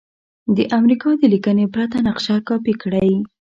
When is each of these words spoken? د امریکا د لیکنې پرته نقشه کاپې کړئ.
د 0.55 0.57
امریکا 0.77 1.09
د 1.17 1.23
لیکنې 1.33 1.65
پرته 1.73 1.97
نقشه 2.07 2.35
کاپې 2.47 2.73
کړئ. 2.81 3.11